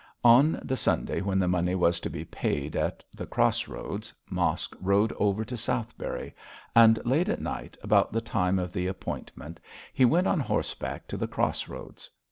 On 0.25 0.59
the 0.63 0.77
Sunday 0.77 1.21
when 1.21 1.37
the 1.37 1.47
money 1.47 1.75
was 1.75 1.99
to 1.99 2.09
be 2.09 2.25
paid 2.25 2.75
at 2.75 3.03
the 3.13 3.27
Cross 3.27 3.67
Roads, 3.67 4.11
Mosk 4.31 4.75
rode 4.81 5.13
over 5.19 5.45
to 5.45 5.55
Southberry; 5.55 6.33
and 6.75 6.99
late 7.05 7.29
at 7.29 7.39
night, 7.39 7.77
about 7.83 8.11
the 8.11 8.19
time 8.19 8.57
of 8.57 8.73
the 8.73 8.87
appointment, 8.87 9.59
he 9.93 10.03
went 10.03 10.25
on 10.25 10.39
horseback 10.39 11.05
to 11.09 11.17
the 11.17 11.27
Cross 11.27 11.67
Roads. 11.67 12.09